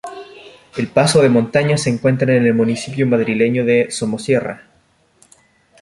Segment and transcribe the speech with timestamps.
[0.77, 4.63] El paso de montaña se encuentra en el municipio madrileño de Somosierra.